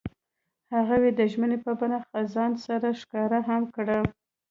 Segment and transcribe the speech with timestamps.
[0.75, 3.97] هغوی د ژمنې په بڼه خزان سره ښکاره هم کړه.